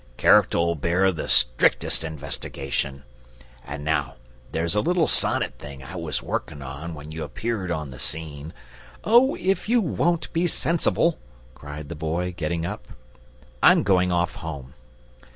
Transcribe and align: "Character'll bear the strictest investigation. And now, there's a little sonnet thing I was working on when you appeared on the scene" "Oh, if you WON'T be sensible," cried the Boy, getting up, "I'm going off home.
"Character'll 0.17 0.73
bear 0.73 1.11
the 1.11 1.27
strictest 1.27 2.03
investigation. 2.03 3.03
And 3.63 3.83
now, 3.85 4.15
there's 4.51 4.73
a 4.73 4.81
little 4.81 5.05
sonnet 5.05 5.59
thing 5.59 5.83
I 5.83 5.95
was 5.95 6.23
working 6.23 6.63
on 6.63 6.95
when 6.95 7.11
you 7.11 7.23
appeared 7.23 7.69
on 7.69 7.91
the 7.91 7.99
scene" 7.99 8.51
"Oh, 9.03 9.35
if 9.39 9.69
you 9.69 9.79
WON'T 9.79 10.33
be 10.33 10.47
sensible," 10.47 11.19
cried 11.53 11.87
the 11.87 11.93
Boy, 11.93 12.33
getting 12.35 12.65
up, 12.65 12.87
"I'm 13.61 13.83
going 13.83 14.11
off 14.11 14.37
home. 14.37 14.73